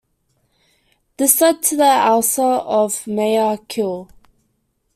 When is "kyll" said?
3.67-4.09